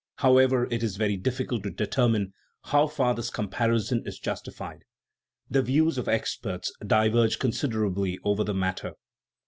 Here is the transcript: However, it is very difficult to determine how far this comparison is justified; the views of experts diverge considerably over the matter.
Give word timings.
However, 0.15 0.67
it 0.71 0.81
is 0.81 0.97
very 0.97 1.15
difficult 1.15 1.61
to 1.61 1.69
determine 1.69 2.33
how 2.63 2.87
far 2.87 3.13
this 3.13 3.29
comparison 3.29 4.01
is 4.03 4.17
justified; 4.17 4.83
the 5.47 5.61
views 5.61 5.99
of 5.99 6.07
experts 6.07 6.73
diverge 6.83 7.37
considerably 7.37 8.17
over 8.23 8.43
the 8.43 8.55
matter. 8.55 8.93